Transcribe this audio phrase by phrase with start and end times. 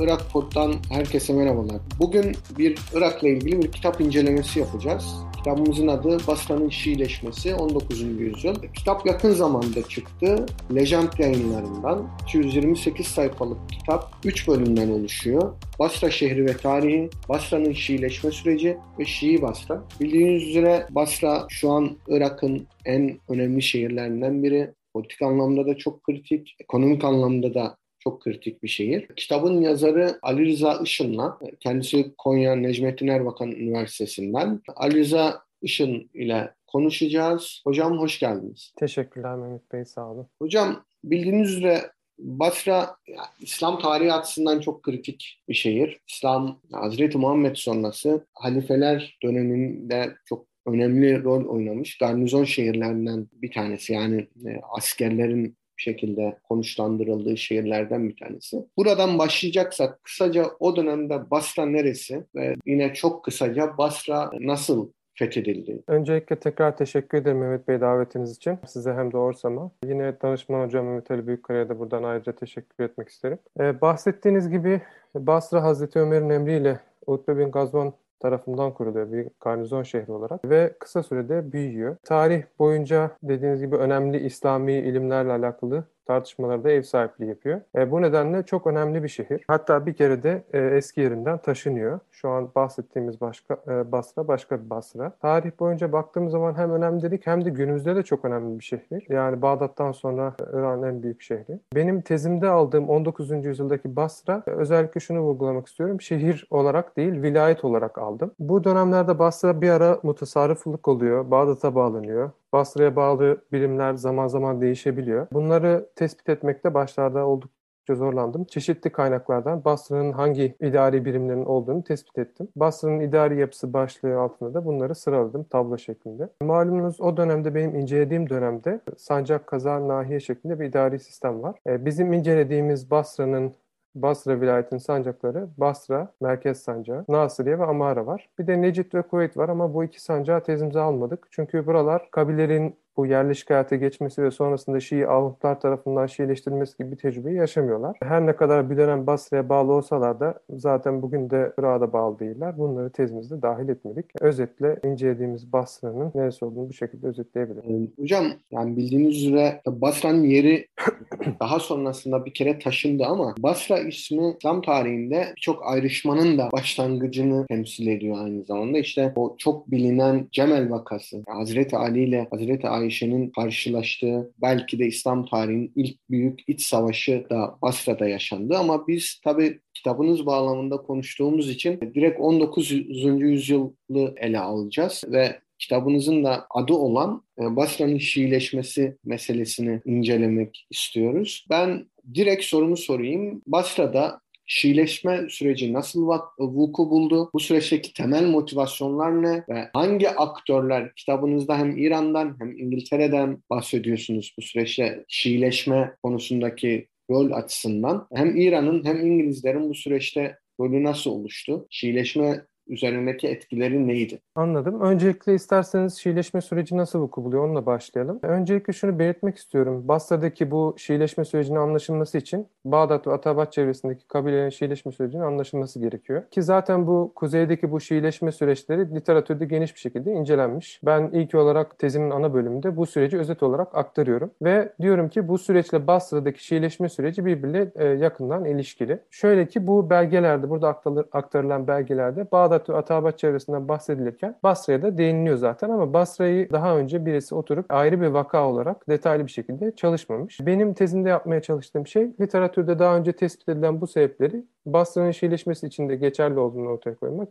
[0.00, 1.76] Irak Pod'dan herkese merhabalar.
[1.98, 5.14] Bugün bir Irak'la ilgili bir kitap incelemesi yapacağız.
[5.36, 8.00] Kitabımızın adı Basra'nın Şiileşmesi 19.
[8.02, 8.54] yüzyıl.
[8.74, 10.46] Kitap yakın zamanda çıktı.
[10.74, 15.54] Lejant yayınlarından 228 sayfalık kitap 3 bölümden oluşuyor.
[15.78, 19.82] Basra şehri ve tarihi, Basra'nın Şiileşme süreci ve Şii Basra.
[20.00, 24.70] Bildiğiniz üzere Basra şu an Irak'ın en önemli şehirlerinden biri.
[24.92, 27.76] Politik anlamda da çok kritik, ekonomik anlamda da
[28.06, 29.08] çok kritik bir şehir.
[29.16, 34.60] Kitabın yazarı Ali Rıza Işın'la, kendisi Konya Necmettin Erbakan Üniversitesi'nden.
[34.76, 37.62] Ali Rıza Işın ile konuşacağız.
[37.64, 38.72] Hocam hoş geldiniz.
[38.76, 40.26] Teşekkürler Mehmet Bey, sağ olun.
[40.42, 42.96] Hocam bildiğiniz üzere Basra
[43.40, 46.00] İslam tarihi açısından çok kritik bir şehir.
[46.08, 51.98] İslam Hazreti Muhammed sonrası halifeler döneminde çok önemli rol oynamış.
[51.98, 58.64] Garnizon şehirlerinden bir tanesi yani e, askerlerin şekilde konuşlandırıldığı şehirlerden bir tanesi.
[58.76, 65.82] Buradan başlayacaksak kısaca o dönemde Basra neresi ve yine çok kısaca Basra nasıl fethedildi.
[65.86, 68.58] Öncelikle tekrar teşekkür ederim Mehmet Bey davetiniz için.
[68.66, 69.70] Size hem de Orsam'a.
[69.84, 73.38] Yine danışman hocam Mehmet Ali Büyükkara'ya da buradan ayrıca teşekkür etmek isterim.
[73.60, 74.80] Ee, bahsettiğiniz gibi
[75.14, 81.02] Basra Hazreti Ömer'in emriyle Utbe bin Gazvan tarafından kuruluyor bir garnizon şehri olarak ve kısa
[81.02, 81.96] sürede büyüyor.
[82.04, 87.60] Tarih boyunca dediğiniz gibi önemli İslami ilimlerle alakalı tartışmalarda ev sahipliği yapıyor.
[87.76, 89.44] E, bu nedenle çok önemli bir şehir.
[89.48, 92.00] Hatta bir kere de e, eski yerinden taşınıyor.
[92.10, 95.10] Şu an bahsettiğimiz başka e, Basra başka bir Basra.
[95.10, 99.06] Tarih boyunca baktığımız zaman hem önemli dedik hem de günümüzde de çok önemli bir şehir.
[99.08, 101.58] Yani Bağdat'tan sonra İran'ın en büyük şehri.
[101.74, 103.30] Benim tezimde aldığım 19.
[103.30, 106.00] yüzyıldaki Basra özellikle şunu vurgulamak istiyorum.
[106.00, 108.30] Şehir olarak değil, vilayet olarak aldım.
[108.38, 111.30] Bu dönemlerde Basra bir ara mutasarrıflık oluyor.
[111.30, 112.30] Bağdat'a bağlanıyor.
[112.56, 115.26] Basra'ya bağlı birimler zaman zaman değişebiliyor.
[115.32, 118.44] Bunları tespit etmekte başlarda oldukça zorlandım.
[118.44, 122.48] Çeşitli kaynaklardan Basra'nın hangi idari birimlerin olduğunu tespit ettim.
[122.56, 126.28] Basra'nın idari yapısı başlığı altında da bunları sıraladım tablo şeklinde.
[126.42, 131.58] Malumunuz o dönemde benim incelediğim dönemde Sancak Kazan Nahiye şeklinde bir idari sistem var.
[131.66, 133.54] Ee, bizim incelediğimiz Basra'nın
[134.02, 138.28] Basra vilayetinin sancakları Basra, Merkez Sancağı, Nasiriye ve Amara var.
[138.38, 141.28] Bir de Necit ve Kuveyt var ama bu iki sancağı tezimize almadık.
[141.30, 146.96] Çünkü buralar kabilerin bu yerleşik hayata geçmesi ve sonrasında Şii Avrupalar tarafından Şiileştirilmesi gibi bir
[146.96, 147.96] tecrübeyi yaşamıyorlar.
[148.02, 152.58] Her ne kadar bir dönem Basra'ya bağlı olsalar da zaten bugün de Irak'a bağlı değiller.
[152.58, 154.06] Bunları tezimizde dahil etmedik.
[154.20, 157.90] Özetle incelediğimiz Basra'nın neresi olduğunu bu şekilde özetleyebilirim.
[157.98, 160.66] Ee, hocam yani bildiğiniz üzere Basra'nın yeri
[161.40, 167.86] daha sonrasında bir kere taşındı ama Basra ismi İslam tarihinde birçok ayrışmanın da başlangıcını temsil
[167.86, 168.78] ediyor aynı zamanda.
[168.78, 174.86] İşte o çok bilinen Cemel vakası, Hazreti Ali ile Hazreti Ayşe Ayşe'nin karşılaştığı belki de
[174.86, 181.50] İslam tarihinin ilk büyük iç savaşı da Basra'da yaşandı ama biz tabi kitabınız bağlamında konuştuğumuz
[181.50, 182.72] için direkt 19.
[182.72, 191.46] yüzyılı ele alacağız ve kitabınızın da adı olan e, Basra'nın Şiileşmesi meselesini incelemek istiyoruz.
[191.50, 193.42] Ben direkt sorumu sorayım.
[193.46, 196.08] Basra'da Şiileşme süreci nasıl
[196.38, 197.30] vuku buldu?
[197.34, 199.44] Bu süreçteki temel motivasyonlar ne?
[199.48, 208.08] Ve hangi aktörler kitabınızda hem İran'dan hem İngiltere'den bahsediyorsunuz bu süreçte Şiileşme konusundaki rol açısından?
[208.14, 211.66] Hem İran'ın hem İngilizlerin bu süreçte rolü nasıl oluştu?
[211.70, 214.18] Şiileşme üzerindeki etkileri neydi?
[214.34, 214.80] Anladım.
[214.80, 218.18] Öncelikle isterseniz Şiileşme süreci nasıl vuku buluyor onunla başlayalım.
[218.22, 219.88] Öncelikle şunu belirtmek istiyorum.
[219.88, 226.22] Basra'daki bu Şiileşme sürecinin anlaşılması için Bağdat ve Atabat çevresindeki kabilelerin Şiileşme sürecinin anlaşılması gerekiyor.
[226.30, 230.80] Ki zaten bu kuzeydeki bu Şiileşme süreçleri literatürde geniş bir şekilde incelenmiş.
[230.84, 234.30] Ben ilk olarak tezimin ana bölümünde bu süreci özet olarak aktarıyorum.
[234.42, 238.98] Ve diyorum ki bu süreçle Basra'daki Şiileşme süreci birbiriyle e, yakından ilişkili.
[239.10, 240.68] Şöyle ki bu belgelerde, burada
[241.12, 246.76] aktarılan belgelerde Bağdat Bağdat ve Atabat çevresinden bahsedilirken Basra'ya da değiniliyor zaten ama Basra'yı daha
[246.76, 250.40] önce birisi oturup ayrı bir vaka olarak detaylı bir şekilde çalışmamış.
[250.40, 255.88] Benim tezimde yapmaya çalıştığım şey literatürde daha önce tespit edilen bu sebepleri Basra'nın Şiileşmesi için
[255.88, 257.28] de geçerli olduğunu ortaya koymak,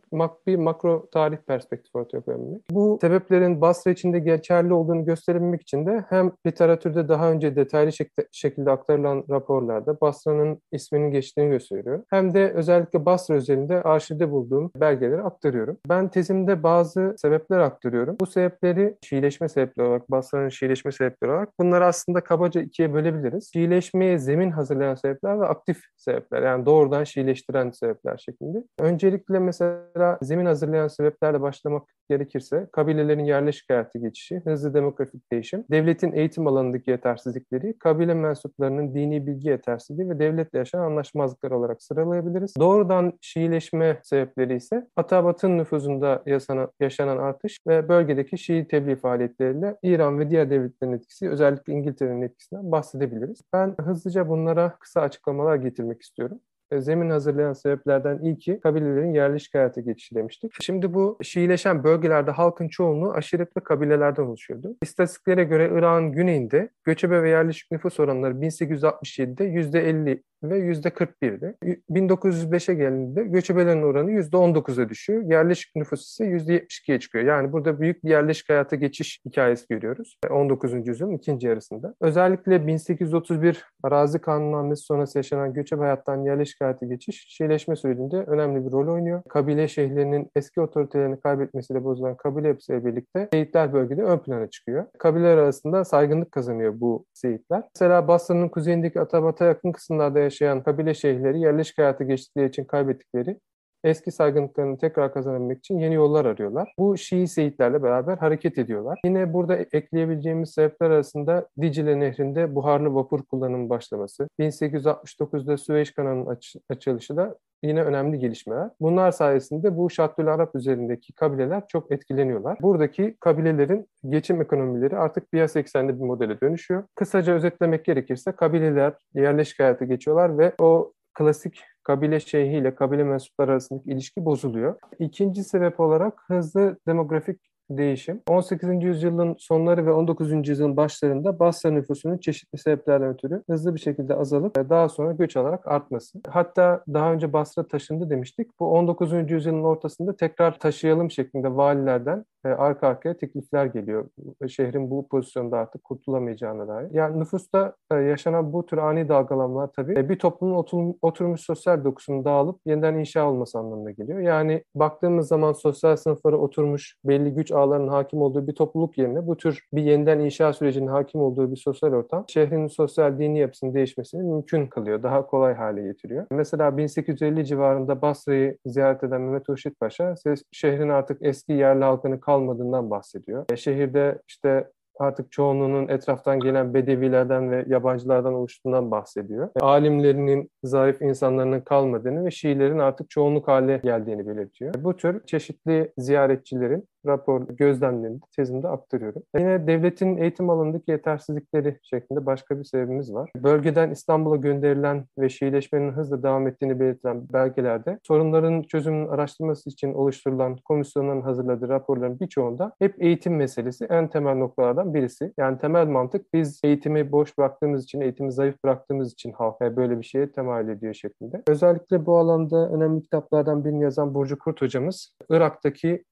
[0.48, 2.62] bir makro tarih perspektifi ortaya koyabilmek.
[2.71, 7.92] Bu sebeplerin Basra için de geçerli olduğunu gösterebilmek için de hem literatürde daha önce detaylı
[8.31, 12.04] şekilde aktarılan raporlarda Basra'nın isminin geçtiğini gösteriyor.
[12.09, 15.77] Hem de özellikle Basra özelinde arşivde bulduğum belgeleri aktarıyorum.
[15.89, 18.15] Ben tezimde bazı sebepler aktarıyorum.
[18.19, 23.50] Bu sebepleri Şiileşme sebepleri olarak, Basra'nın Şiileşme sebepleri olarak bunları aslında kabaca ikiye bölebiliriz.
[23.54, 26.42] Şiileşmeye zemin hazırlayan sebepler ve aktif sebepler.
[26.42, 28.63] Yani doğrudan Şiileşme Şiileştiren sebepler şeklinde.
[28.80, 36.13] Öncelikle mesela zemin hazırlayan sebeplerle başlamak gerekirse kabilelerin yerleşik hayatı geçişi, hızlı demografik değişim, devletin
[36.13, 42.54] eğitim alanındaki yetersizlikleri, kabile mensuplarının dini bilgi yetersizliği ve devletle yaşanan anlaşmazlıklar olarak sıralayabiliriz.
[42.60, 50.19] Doğrudan Şiileşme sebepleri ise Atabat'ın nüfuzunda yaşanan, yaşanan artış ve bölgedeki Şii tebliğ faaliyetleriyle İran
[50.19, 53.42] ve diğer devletlerin etkisi, özellikle İngiltere'nin etkisinden bahsedebiliriz.
[53.54, 56.39] Ben hızlıca bunlara kısa açıklamalar getirmek istiyorum
[56.73, 60.51] zemin hazırlayan sebeplerden ilki kabilelerin yerleşik hayata geçişi demiştik.
[60.62, 64.75] Şimdi bu Şiileşen bölgelerde halkın çoğunluğu aşiret ve kabilelerden oluşuyordu.
[64.81, 71.56] İstatistiklere göre Irak'ın güneyinde göçebe ve yerleşik nüfus oranları 1867'de %50 ve %41'di.
[71.92, 75.24] 1905'e geldiğinde göçebelerin oranı %19'a düşüyor.
[75.24, 77.25] Yerleşik nüfus ise %72'ye çıkıyor.
[77.25, 80.18] Yani burada büyük bir yerleşik hayata geçiş hikayesi görüyoruz.
[80.30, 80.88] 19.
[80.88, 81.95] yüzyılın ikinci yarısında.
[82.01, 88.71] Özellikle 1831 arazi kanunnamesi sonrası yaşanan göçebe hayattan yerleşik hayata geçiş Şiileşme sürecinde önemli bir
[88.71, 89.21] rol oynuyor.
[89.30, 94.86] Kabile şehirlerinin eski otoritelerini kaybetmesiyle bozulan kabile yapısıyla birlikte Seyitler bölgede ön plana çıkıyor.
[95.00, 97.63] Kabileler arasında saygınlık kazanıyor bu Seyitler.
[97.75, 103.39] Mesela Basra'nın kuzeyindeki Atabat'a yakın kısımlarda yaşayan kabile şeyhleri yerleşik hayata geçtikleri için kaybettikleri
[103.85, 106.73] eski saygınlıklarını tekrar kazanabilmek için yeni yollar arıyorlar.
[106.79, 108.99] Bu Şii Seyitlerle beraber hareket ediyorlar.
[109.05, 116.55] Yine burada ekleyebileceğimiz sebepler arasında Dicle Nehri'nde buharlı vapur kullanımı başlaması, 1869'da Süveyş kanalının aç
[116.69, 117.35] açılışı da
[117.67, 118.69] yine önemli gelişmeler.
[118.79, 122.57] Bunlar sayesinde bu Şattül Arap üzerindeki kabileler çok etkileniyorlar.
[122.62, 126.83] Buradaki kabilelerin geçim ekonomileri artık piyasa eksenli bir modele dönüşüyor.
[126.95, 133.51] Kısaca özetlemek gerekirse kabileler yerleşik hayata geçiyorlar ve o klasik kabile şeyhi ile kabile mensupları
[133.51, 134.75] arasındaki ilişki bozuluyor.
[135.00, 138.21] İkinci sebep olarak hızlı demografik değişim.
[138.27, 138.83] 18.
[138.83, 140.47] yüzyılın sonları ve 19.
[140.50, 145.67] yüzyılın başlarında Basra nüfusunun çeşitli sebeplerden ötürü hızlı bir şekilde azalıp daha sonra göç alarak
[145.67, 146.19] artması.
[146.27, 148.59] Hatta daha önce Basra taşındı demiştik.
[148.59, 149.31] Bu 19.
[149.31, 154.06] yüzyılın ortasında tekrar taşıyalım şeklinde valilerden e, arka arkaya teklifler geliyor.
[154.47, 156.88] Şehrin bu pozisyonda artık kurtulamayacağına dair.
[156.92, 160.65] Yani nüfusta e, yaşanan bu tür ani dalgalanmalar tabii e, bir toplumun
[161.01, 164.19] oturmuş sosyal dokusunun dağılıp yeniden inşa olması anlamına geliyor.
[164.19, 169.38] Yani baktığımız zaman sosyal sınıflara oturmuş belli güç ağlarının hakim olduğu bir topluluk yerine bu
[169.38, 174.24] tür bir yeniden inşa sürecinin hakim olduğu bir sosyal ortam şehrin sosyal dini yapısının değişmesini
[174.24, 175.03] mümkün kılıyor.
[175.03, 176.25] Daha kolay hale getiriyor.
[176.31, 180.15] Mesela 1850 civarında Basra'yı ziyaret eden Mehmet Hurşit Paşa
[180.51, 183.45] şehrin artık eski yerli halkını kalmadığından bahsediyor.
[183.51, 184.67] E, şehirde işte
[184.99, 189.49] artık çoğunluğunun etraftan gelen bedevilerden ve yabancılardan oluştuğundan bahsediyor.
[189.55, 194.73] E, alimlerinin, zarif insanların kalmadığını ve Şiilerin artık çoğunluk hale geldiğini belirtiyor.
[194.79, 199.24] Bu tür çeşitli ziyaretçilerin rapor gözlemlerini tezimde aktarıyorum.
[199.38, 203.31] Yine devletin eğitim alanındaki yetersizlikleri şeklinde başka bir sebebimiz var.
[203.38, 210.57] Bölgeden İstanbul'a gönderilen ve Şiileşmenin hızla devam ettiğini belirtilen belgelerde sorunların çözümünün araştırması için oluşturulan
[210.66, 215.34] komisyonların hazırladığı raporların birçoğunda hep eğitim meselesi en temel noktalardan birisi.
[215.38, 220.04] Yani temel mantık biz eğitimi boş bıraktığımız için, eğitimi zayıf bıraktığımız için halk böyle bir
[220.04, 221.44] şeye temayül ediyor şeklinde.
[221.48, 226.04] Özellikle bu alanda önemli kitaplardan birini yazan Burcu Kurt hocamız Irak'taki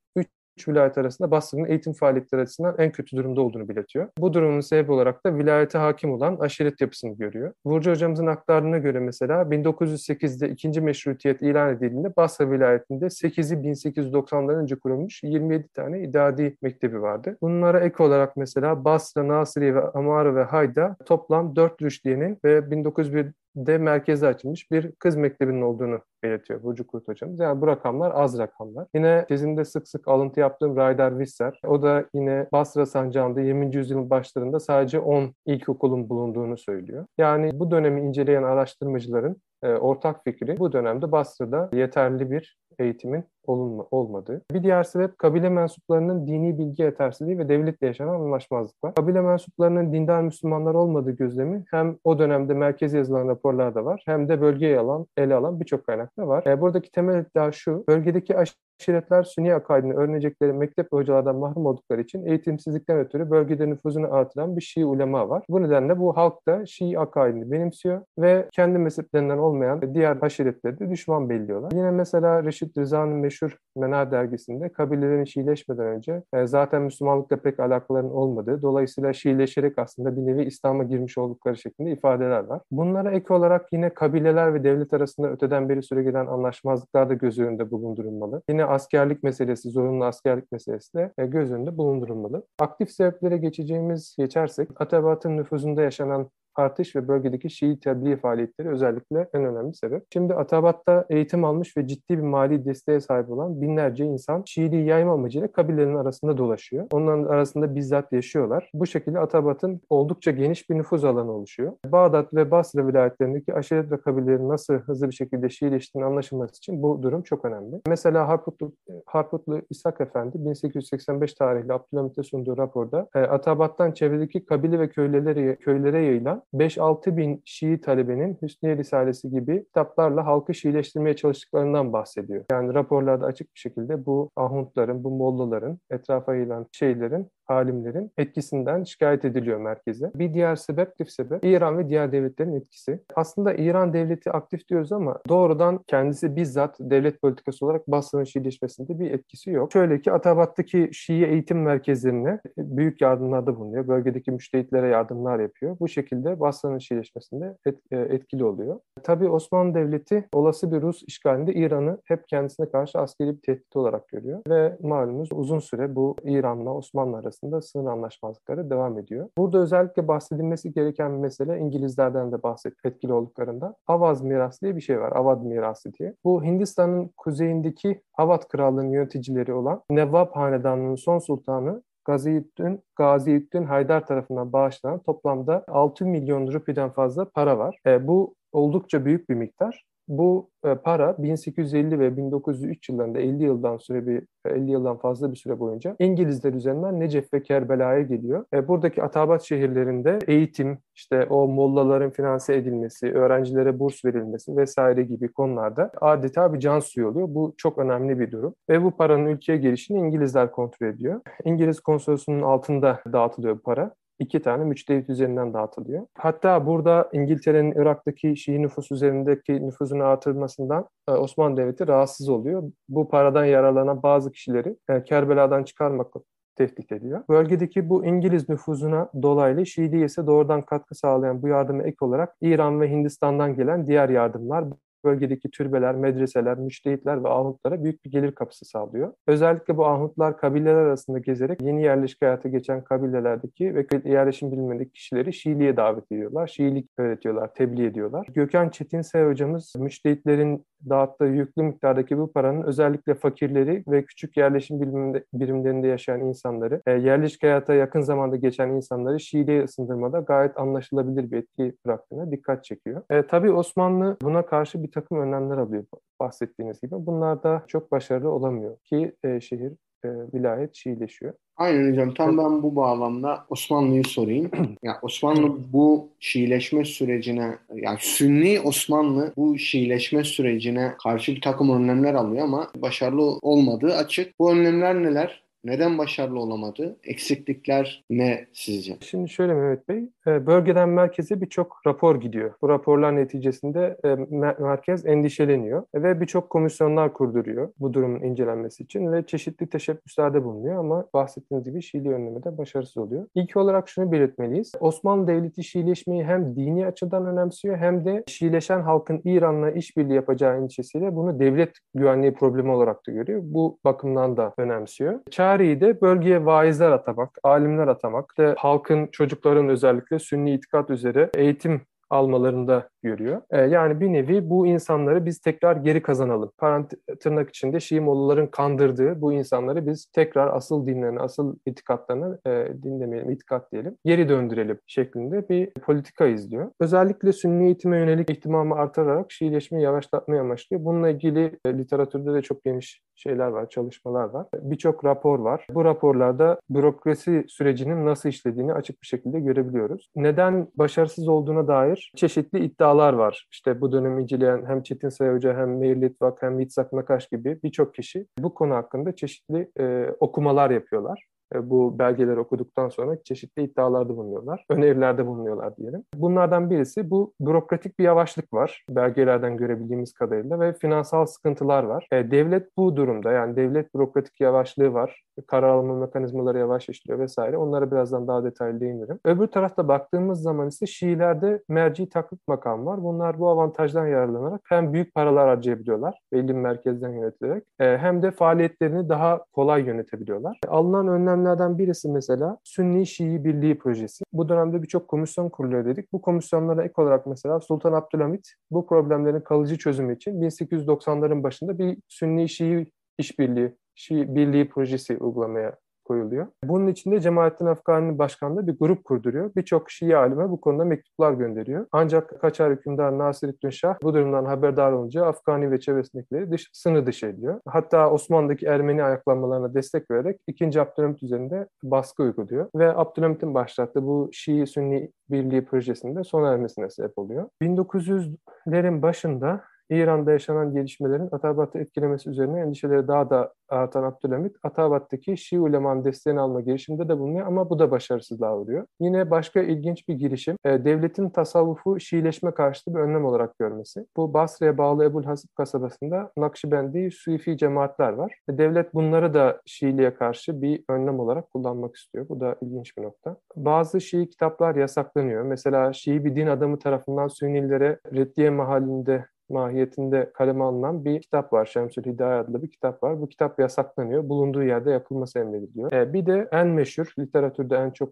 [0.57, 4.07] üç vilayet arasında Basra'nın eğitim faaliyetleri açısından en kötü durumda olduğunu belirtiyor.
[4.17, 7.53] Bu durumun sebebi olarak da vilayete hakim olan aşiret yapısını görüyor.
[7.65, 14.75] Burcu hocamızın aktardığına göre mesela 1908'de ikinci meşrutiyet ilan edildiğinde Basra vilayetinde 8'i 1890'dan önce
[14.75, 17.37] kurulmuş 27 tane idadi mektebi vardı.
[17.41, 23.31] Bunlara ek olarak mesela Basra, Nasiriye ve Amara ve Hayda toplam 4 rüştiyenin ve 1901
[23.55, 27.39] de merkeze açılmış bir kız mektebinin olduğunu belirtiyor Burcu Kurt hocamız.
[27.39, 28.87] Yani bu rakamlar az rakamlar.
[28.95, 31.59] Yine tezimde sık sık alıntı yaptığım Raydar Visser.
[31.67, 33.75] O da yine Basra Sancağı'nda 20.
[33.75, 37.05] yüzyılın başlarında sadece 10 ilkokulun bulunduğunu söylüyor.
[37.17, 43.85] Yani bu dönemi inceleyen araştırmacıların e, ortak fikri bu dönemde Basra'da yeterli bir eğitimin olunma,
[43.91, 44.41] olmadığı.
[44.51, 48.95] Bir diğer sebep kabile mensuplarının dini bilgi yetersizliği ve devletle yaşanan anlaşmazlıklar.
[48.95, 54.41] Kabile mensuplarının dindar Müslümanlar olmadığı gözlemi hem o dönemde merkezi yazılan raporlarda var hem de
[54.41, 56.45] bölgeye alan, ele alan birçok kaynakta var.
[56.45, 58.37] E, buradaki temel iddia şu, bölgedeki
[58.83, 64.61] aşiretler Sünni akaidini öğrenecekleri mektep hocalardan mahrum oldukları için eğitimsizlikten ötürü bölgede nüfuzunu artıran bir
[64.61, 65.43] Şii ulema var.
[65.49, 70.89] Bu nedenle bu halk da Şii akaidini benimsiyor ve kendi mezheplerinden olmayan diğer aşiretleri de
[70.89, 71.71] düşman belliyorlar.
[71.71, 78.11] Yine mesela Reşit Rıza'nın meşhur Mena dergisinde kabilelerin Şiileşmeden önce e, zaten Müslümanlıkla pek alakaların
[78.11, 82.61] olmadığı, dolayısıyla Şiileşerek aslında bir nevi İslam'a girmiş oldukları şeklinde ifadeler var.
[82.71, 87.39] Bunlara ek olarak yine kabileler ve devlet arasında öteden beri süre gelen anlaşmazlıklar da göz
[87.39, 88.41] önünde bulundurulmalı.
[88.49, 92.47] Yine askerlik meselesi, zorunlu askerlik meselesi de e, göz önünde bulundurulmalı.
[92.59, 99.45] Aktif sebeplere geçeceğimiz geçersek Atabat'ın nüfuzunda yaşanan artış ve bölgedeki Şii tebliğ faaliyetleri özellikle en
[99.45, 100.03] önemli sebep.
[100.13, 105.13] Şimdi Atabat'ta eğitim almış ve ciddi bir mali desteğe sahip olan binlerce insan Şiiliği yayma
[105.13, 106.87] amacıyla kabilelerin arasında dolaşıyor.
[106.91, 108.71] Onların arasında bizzat yaşıyorlar.
[108.73, 111.73] Bu şekilde Atabat'ın oldukça geniş bir nüfuz alanı oluşuyor.
[111.85, 117.03] Bağdat ve Basra vilayetlerindeki aşiret ve kabilelerin nasıl hızlı bir şekilde Şiileştiğini anlaşılması için bu
[117.03, 117.81] durum çok önemli.
[117.87, 118.71] Mesela Harputlu,
[119.05, 126.01] Harputlu İshak Efendi 1885 tarihli Abdülhamit'e sunduğu raporda e, Atabat'tan çevredeki kabile ve köylere, köylere
[126.01, 132.45] yayılan 5-6 bin Şii talebenin Hüsniye Risalesi gibi kitaplarla halkı Şiileştirmeye çalıştıklarından bahsediyor.
[132.51, 139.25] Yani raporlarda açık bir şekilde bu ahuntların, bu mollaların, etrafa yayılan şeylerin alimlerin etkisinden şikayet
[139.25, 140.11] ediliyor merkeze.
[140.15, 142.99] Bir diğer sebep, aktif sebep İran ve diğer devletlerin etkisi.
[143.15, 149.11] Aslında İran devleti aktif diyoruz ama doğrudan kendisi bizzat devlet politikası olarak Basra'nın Şiileşmesinde bir
[149.11, 149.71] etkisi yok.
[149.73, 153.87] Şöyle ki Atabat'taki Şii eğitim merkezlerine büyük yardımlarda bulunuyor.
[153.87, 155.77] Bölgedeki müştehitlere yardımlar yapıyor.
[155.79, 158.79] Bu şekilde Basra'nın Şiileşmesinde et, e, etkili oluyor.
[159.03, 164.07] Tabii Osmanlı Devleti olası bir Rus işgalinde İran'ı hep kendisine karşı askeri bir tehdit olarak
[164.07, 164.41] görüyor.
[164.49, 169.29] Ve malumunuz uzun süre bu İran'la Osmanlı arasında arasında sınır anlaşmazlıkları devam ediyor.
[169.37, 174.81] Burada özellikle bahsedilmesi gereken bir mesele İngilizlerden de bahset etkili olduklarında Avaz mirası diye bir
[174.81, 175.11] şey var.
[175.15, 176.15] Avad mirası diye.
[176.23, 184.53] Bu Hindistan'ın kuzeyindeki Avad krallığının yöneticileri olan Nevab hanedanının son sultanı Gaziüddin, Gaziüddin Haydar tarafından
[184.53, 187.79] bağışlanan toplamda 6 milyon rupiden fazla para var.
[187.85, 189.85] E, bu oldukça büyük bir miktar.
[190.07, 195.37] Bu e, para 1850 ve 1903 yıllarında 50 yıldan süre bir 50 yıldan fazla bir
[195.37, 198.45] süre boyunca İngilizler üzerinden Necef ve Kerbela'ya geliyor.
[198.53, 205.27] E, buradaki Atabat şehirlerinde eğitim, işte o mollaların finanse edilmesi, öğrencilere burs verilmesi vesaire gibi
[205.27, 207.27] konularda adeta bir can suyu oluyor.
[207.29, 208.55] Bu çok önemli bir durum.
[208.69, 211.21] Ve bu paranın ülkeye gelişini İngilizler kontrol ediyor.
[211.43, 216.05] İngiliz konsolosunun altında dağıtılıyor para iki tane müçtehit üzerinden dağıtılıyor.
[216.17, 222.63] Hatta burada İngiltere'nin Irak'taki Şii nüfus üzerindeki nüfuzunu artırmasından e, Osmanlı Devleti rahatsız oluyor.
[222.89, 226.07] Bu paradan yararlanan bazı kişileri e, Kerbela'dan çıkarmak
[226.55, 227.23] tehdit ediyor.
[227.29, 232.81] Bölgedeki bu İngiliz nüfuzuna dolaylı Şiiliğe ise doğrudan katkı sağlayan bu yardıma ek olarak İran
[232.81, 234.65] ve Hindistan'dan gelen diğer yardımlar
[235.03, 239.13] bölgedeki türbeler, medreseler, müştehitler ve ahutlara büyük bir gelir kapısı sağlıyor.
[239.27, 245.33] Özellikle bu ahutlar kabileler arasında gezerek yeni yerleşik hayata geçen kabilelerdeki ve yerleşim bilimindeki kişileri
[245.33, 246.47] Şiiliğe davet ediyorlar.
[246.47, 248.27] Şiilik öğretiyorlar, tebliğ ediyorlar.
[248.33, 255.23] Gökhan Çetinsay hocamız müştehitlerin dağıttığı yüklü miktardaki bu paranın özellikle fakirleri ve küçük yerleşim biriminde,
[255.33, 261.37] birimlerinde yaşayan insanları, e, yerleşik hayata yakın zamanda geçen insanları Şiiliğe ısındırmada gayet anlaşılabilir bir
[261.37, 263.01] etki bıraktığına dikkat çekiyor.
[263.09, 265.83] E, tabii Osmanlı buna karşı bir takım önlemler alıyor
[266.19, 266.95] bahsettiğiniz gibi.
[266.95, 269.71] Bunlar da çok başarılı olamıyor ki e, şehir,
[270.05, 271.33] e, vilayet Şiileşiyor.
[271.57, 272.13] Aynen hocam.
[272.13, 274.51] Tam ben bu bağlamda Osmanlı'yı sorayım.
[274.83, 282.13] ya Osmanlı bu Şiileşme sürecine, yani Sünni Osmanlı bu Şiileşme sürecine karşı bir takım önlemler
[282.13, 284.39] alıyor ama başarılı olmadığı açık.
[284.39, 285.42] Bu önlemler neler?
[285.63, 286.97] Neden başarılı olamadı?
[287.03, 288.97] Eksiklikler ne sizce?
[289.01, 292.53] Şimdi şöyle Mehmet Bey, e, bölgeden merkeze birçok rapor gidiyor.
[292.61, 294.15] Bu raporlar neticesinde e,
[294.59, 301.05] merkez endişeleniyor ve birçok komisyonlar kurduruyor bu durumun incelenmesi için ve çeşitli teşebbüslerde bulunuyor ama
[301.13, 303.27] bahsettiğiniz gibi Şiili önlemede başarısız oluyor.
[303.35, 304.71] İlk olarak şunu belirtmeliyiz.
[304.79, 311.15] Osmanlı Devleti Şiileşmeyi hem dini açıdan önemsiyor hem de Şiileşen halkın İran'la işbirliği yapacağı endişesiyle
[311.15, 313.41] bunu devlet güvenliği problemi olarak da görüyor.
[313.43, 315.19] Bu bakımdan da önemsiyor.
[315.53, 321.81] Çareyi de bölgeye vaizler atamak, alimler atamak, işte halkın, çocukların özellikle Sünni itikat üzere eğitim
[322.13, 323.41] almalarında görüyor.
[323.51, 326.51] E, yani bir nevi bu insanları biz tekrar geri kazanalım.
[326.57, 332.83] Parant tırnak içinde Şii Mollaların kandırdığı bu insanları biz tekrar asıl dinlerine, asıl itikatlarına e,
[332.83, 336.71] dinlemeyelim, itikat diyelim, geri döndürelim şeklinde bir politika izliyor.
[336.79, 340.85] Özellikle Sünni eğitime yönelik ihtimamı artırarak Şiileşmeyi yavaşlatmaya amaçlıyor.
[340.85, 344.47] Bununla ilgili e, literatürde de çok geniş şeyler var, çalışmalar var.
[344.53, 345.67] Birçok rapor var.
[345.73, 350.09] Bu raporlarda bürokrasi sürecinin nasıl işlediğini açık bir şekilde görebiliyoruz.
[350.15, 353.47] Neden başarısız olduğuna dair çeşitli iddialar var.
[353.51, 357.59] İşte bu dönemi inceleyen hem Çetin Say Hoca hem Meir Litvak hem Yitzhak Nakaş gibi
[357.63, 361.27] birçok kişi bu konu hakkında çeşitli e, okumalar yapıyorlar.
[361.55, 364.65] E, bu belgeleri okuduktan sonra çeşitli iddialarda bulunuyorlar.
[364.69, 366.03] Önerilerde bulunuyorlar diyelim.
[366.15, 368.85] Bunlardan birisi bu bürokratik bir yavaşlık var.
[368.89, 372.07] Belgelerden görebildiğimiz kadarıyla ve finansal sıkıntılar var.
[372.11, 375.23] E, devlet bu durumda yani devlet bürokratik yavaşlığı var.
[375.47, 377.57] Karar alma mekanizmaları yavaş işliyor vesaire.
[377.57, 379.19] Onlara birazdan daha detaylı değinirim.
[379.25, 383.03] Öbür tarafta baktığımız zaman ise Şiilerde merci taklit makam var.
[383.03, 389.09] Bunlar bu avantajdan yararlanarak hem büyük paralar harcayabiliyorlar belli merkezden yönetilerek e, hem de faaliyetlerini
[389.09, 390.59] daha kolay yönetebiliyorlar.
[390.67, 394.23] Alınan önlemlerden birisi mesela Sünni Şii Birliği projesi.
[394.33, 396.13] Bu dönemde birçok komisyon kuruluyor dedik.
[396.13, 401.97] Bu komisyonlara ek olarak mesela Sultan Abdülhamit bu problemlerin kalıcı çözümü için 1890'ların başında bir
[402.07, 406.47] Sünni Şii işbirliği, Şii Birliği projesi uygulamaya koyuluyor.
[406.63, 409.51] Bunun içinde Cemalettin Afgani'nin başkanlığı bir grup kurduruyor.
[409.55, 411.85] Birçok Şii alime bu konuda mektuplar gönderiyor.
[411.91, 417.25] Ancak Kaçar hükümdar Nasirettin Şah bu durumdan haberdar olunca Afgani ve çevresindekileri dış, sınır dışı
[417.25, 417.59] ediyor.
[417.67, 420.81] Hatta Osmanlı'daki Ermeni ayaklanmalarına destek vererek 2.
[420.81, 422.69] Abdülhamit üzerinde baskı uyguluyor.
[422.75, 427.47] Ve Abdülhamit'in başlattığı bu Şii-Sünni Birliği projesinde sona ermesine sebep oluyor.
[427.61, 429.61] 1900'lerin başında
[429.95, 436.39] İran'da yaşanan gelişmelerin Atabat'ı etkilemesi üzerine endişeleri daha da artan Abdülhamit, Atabat'taki Şii ulemanın desteğini
[436.39, 438.85] alma girişiminde de bulunuyor ama bu da başarısızlığa uğruyor.
[438.99, 444.05] Yine başka ilginç bir girişim, e, devletin tasavvufu Şiileşme karşıtı bir önlem olarak görmesi.
[444.17, 448.39] Bu Basra'ya bağlı Ebul Hasip kasabasında Nakşibendi, Suifi cemaatler var.
[448.49, 452.29] E, devlet bunları da Şiiliğe karşı bir önlem olarak kullanmak istiyor.
[452.29, 453.37] Bu da ilginç bir nokta.
[453.55, 455.43] Bazı Şii kitaplar yasaklanıyor.
[455.43, 461.65] Mesela Şii bir din adamı tarafından Sünnilere reddiye mahallinde mahiyetinde kaleme alınan bir kitap var.
[461.65, 463.21] Şemsül Hidayet adlı bir kitap var.
[463.21, 464.29] Bu kitap yasaklanıyor.
[464.29, 465.91] Bulunduğu yerde yakılması emrediliyor.
[465.91, 468.09] E, bir de en meşhur, literatürde en çok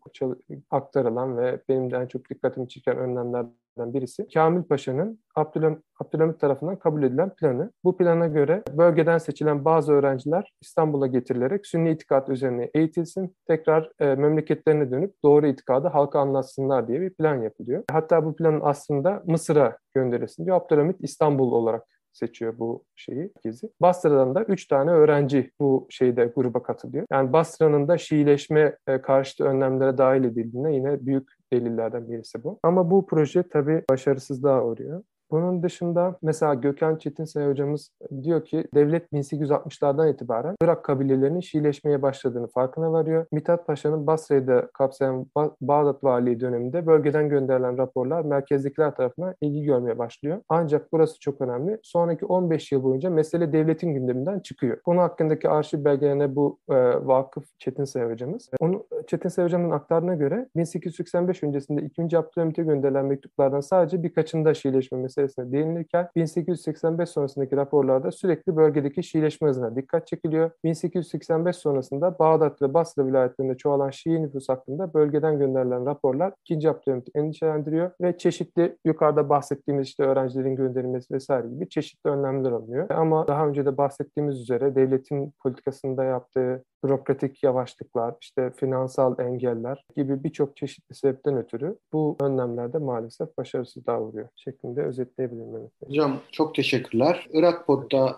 [0.71, 6.79] aktarılan ve benim de en çok dikkatimi çeken önlemlerden birisi Kamil Paşa'nın Abdülhamit, Abdülhamit tarafından
[6.79, 7.71] kabul edilen planı.
[7.83, 14.15] Bu plana göre bölgeden seçilen bazı öğrenciler İstanbul'a getirilerek Sünni itikat üzerine eğitilsin, tekrar e,
[14.15, 17.83] memleketlerine dönüp doğru itikadı halka anlatsınlar diye bir plan yapılıyor.
[17.91, 20.57] Hatta bu planın aslında Mısır'a gönderilsin diyor.
[20.57, 23.69] Abdülhamit İstanbul olarak seçiyor bu şeyi, gezi.
[23.81, 27.05] Basra'dan da 3 tane öğrenci bu şeyde gruba katılıyor.
[27.11, 32.59] Yani Basra'nın da Şiileşme e, karşıtı önlemlere dahil edildiğine yine büyük delillerden birisi bu.
[32.63, 35.03] Ama bu proje tabii başarısızlığa uğruyor.
[35.31, 37.91] Bunun dışında mesela Gökhan Çetinsay hocamız
[38.23, 43.25] diyor ki devlet 1860'lardan itibaren Irak kabilelerinin Şiileşmeye başladığını farkına varıyor.
[43.31, 49.97] Mithat Paşa'nın Basra'yı kapsayan ba- Bağdat Valiliği döneminde bölgeden gönderilen raporlar merkezdekiler tarafından ilgi görmeye
[49.97, 50.41] başlıyor.
[50.49, 51.79] Ancak burası çok önemli.
[51.83, 54.77] Sonraki 15 yıl boyunca mesele devletin gündeminden çıkıyor.
[54.85, 56.75] Bunun hakkındaki arşiv belgelerine bu e,
[57.07, 58.49] vakıf Çetinsay hocamız.
[58.59, 62.17] Onu Çetinsay hocamın aktardığına göre 1885 öncesinde 2.
[62.17, 69.49] Abdülhamit'e gönderilen mektuplardan sadece birkaçında Şiileşme meselesi meselesine değinilirken 1885 sonrasındaki raporlarda sürekli bölgedeki Şiileşme
[69.49, 70.51] hızına dikkat çekiliyor.
[70.63, 76.69] 1885 sonrasında Bağdat ve Basra vilayetlerinde çoğalan Şii nüfus hakkında bölgeden gönderilen raporlar 2.
[76.69, 82.89] Abdülhamit'i endişelendiriyor ve çeşitli yukarıda bahsettiğimiz işte öğrencilerin gönderilmesi vesaire gibi çeşitli önlemler alınıyor.
[82.89, 90.23] Ama daha önce de bahsettiğimiz üzere devletin politikasında yaptığı bürokratik yavaşlıklar, işte finansal engeller gibi
[90.23, 94.81] birçok çeşitli sebepten ötürü bu önlemlerde maalesef başarısızlığa uğruyor şeklinde
[95.11, 95.59] özetleyebilirim.
[95.59, 95.71] Evet.
[95.87, 97.27] Hocam çok teşekkürler.
[97.33, 98.17] Irak Pod'da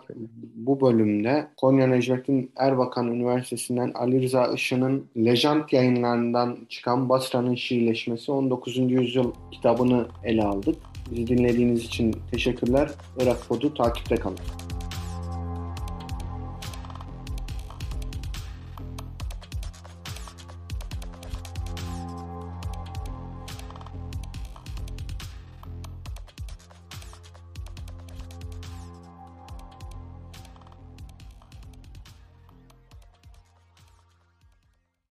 [0.54, 8.78] bu bölümde Konya Necmettin Erbakan Üniversitesi'nden Ali Rıza Işın'ın Lejant yayınlarından çıkan Basra'nın Şiileşmesi 19.
[8.78, 10.76] yüzyıl kitabını ele aldık.
[11.10, 12.90] Bizi dinlediğiniz için teşekkürler.
[13.22, 14.38] Irak Pod'u takipte kalın.